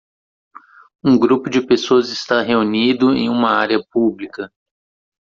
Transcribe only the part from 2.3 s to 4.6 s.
reunido em uma área pública.